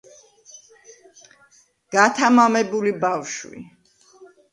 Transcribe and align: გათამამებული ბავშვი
გათამამებული 1.95 2.95
ბავშვი 3.05 3.63